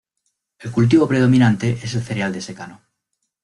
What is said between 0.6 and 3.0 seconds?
cultivo predominante es el cereal de secano.